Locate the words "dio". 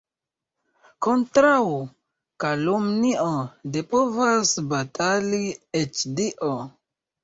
6.21-6.57